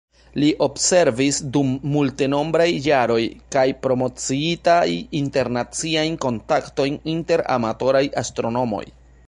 Li 0.43 0.47
observis 0.65 1.39
dum 1.57 1.73
multenombraj 1.95 2.65
jaroj 2.87 3.19
kaj 3.57 3.65
promociita 3.85 4.79
internaciajn 5.21 6.19
kontaktojn 6.27 7.01
inter 7.17 7.47
amatoraj 7.59 8.05
astronomoj. 8.25 8.85